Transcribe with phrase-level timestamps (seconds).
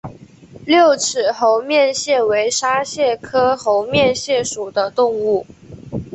[0.65, 5.45] 六齿猴面蟹为沙蟹科猴面蟹属的动物。